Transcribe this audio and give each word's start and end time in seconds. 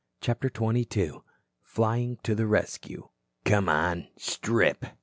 CHAPTER 0.19 0.49
XXII 0.49 1.11
FLYING 1.61 2.17
TO 2.23 2.33
THE 2.33 2.47
RESCUE 2.47 3.09
"Come 3.45 3.69
on. 3.69 4.07
Strip." 4.17 4.83